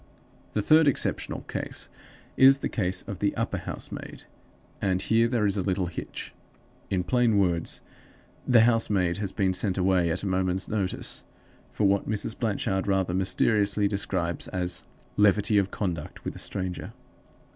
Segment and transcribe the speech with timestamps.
[0.53, 1.87] The third exceptional case
[2.35, 4.23] is the case of the upper housemaid;
[4.81, 6.33] and here there is a little hitch.
[6.89, 7.81] In plain words,
[8.47, 11.23] the housemaid has been sent away at a moment's notice,
[11.71, 12.35] for what Mrs.
[12.39, 14.85] Blanchard rather mysteriously describes as
[15.17, 16.93] 'levity of conduct with a stranger.